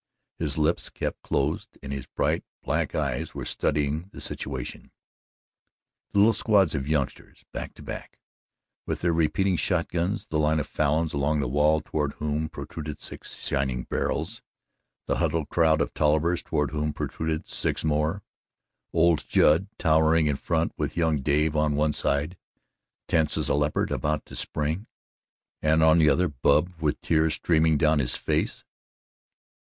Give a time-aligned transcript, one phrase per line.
[0.39, 4.89] His lips kept closed and his bright black eyes were studying the situation;
[6.11, 8.17] the little squad of youngsters, back to back,
[8.87, 12.99] with their repeating shot guns, the line of Falins along the wall toward whom protruded
[12.99, 14.41] six shining barrels,
[15.05, 18.23] the huddled crowd of Tollivers toward whom protruded six more
[18.91, 22.37] old Judd towering in front with young Dave on one side,
[23.07, 24.87] tense as a leopard about to spring,
[25.61, 28.63] and on the other Bub, with tears streaming down his face.